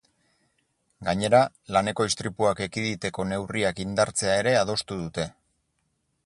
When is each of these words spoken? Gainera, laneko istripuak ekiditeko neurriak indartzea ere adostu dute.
Gainera, 1.09 1.41
laneko 1.77 2.07
istripuak 2.11 2.63
ekiditeko 2.67 3.27
neurriak 3.33 3.83
indartzea 3.85 4.35
ere 4.45 4.55
adostu 4.65 4.99
dute. 5.05 5.29